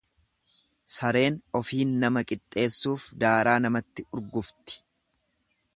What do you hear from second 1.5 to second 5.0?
ofiin nama qixxeessuuf daaraa namatti urgufti.